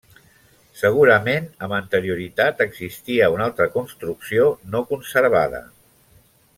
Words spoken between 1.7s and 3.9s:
anterioritat existia una altra